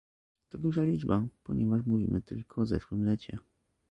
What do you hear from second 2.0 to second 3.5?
tylko o zeszłym lecie